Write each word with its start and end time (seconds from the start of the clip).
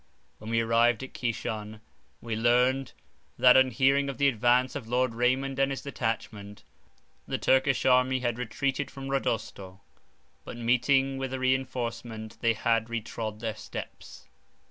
When 0.39 0.49
we 0.49 0.61
arrived 0.61 1.03
at 1.03 1.13
Kishan, 1.13 1.79
we 2.21 2.35
learnt, 2.35 2.95
that 3.37 3.55
on 3.55 3.69
hearing 3.69 4.09
of 4.09 4.17
the 4.17 4.27
advance 4.29 4.75
of 4.75 4.87
Lord 4.87 5.13
Raymond 5.13 5.59
and 5.59 5.69
his 5.71 5.83
detachment, 5.83 6.63
the 7.27 7.37
Turkish 7.37 7.85
army 7.85 8.17
had 8.19 8.39
retreated 8.39 8.89
from 8.89 9.09
Rodosto; 9.11 9.79
but 10.43 10.57
meeting 10.57 11.19
with 11.19 11.35
a 11.35 11.39
reinforcement, 11.39 12.39
they 12.41 12.53
had 12.55 12.89
re 12.89 13.01
trod 13.01 13.41
their 13.41 13.53
steps. 13.55 14.27